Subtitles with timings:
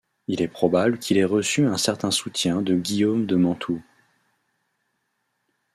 [0.27, 3.83] Il est probable qu'il ait reçu un certain soutien de Guillaume de Mantoue.